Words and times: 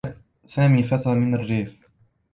سامي 0.43 0.83
فتى 0.83 1.09
من 1.15 1.33
الرّيف. 1.35 1.81